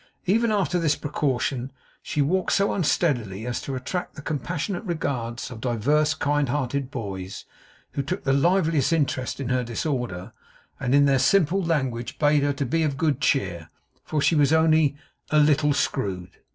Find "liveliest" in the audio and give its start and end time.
8.33-8.91